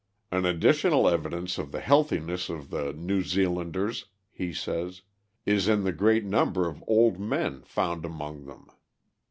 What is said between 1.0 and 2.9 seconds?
evidence of the healthiness of